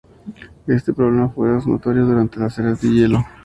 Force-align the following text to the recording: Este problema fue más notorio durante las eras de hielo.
Este 0.65 0.93
problema 0.93 1.29
fue 1.29 1.49
más 1.53 1.67
notorio 1.67 2.07
durante 2.07 2.39
las 2.39 2.57
eras 2.57 2.81
de 2.81 2.89
hielo. 2.89 3.23